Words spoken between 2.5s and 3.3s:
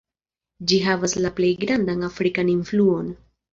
influon.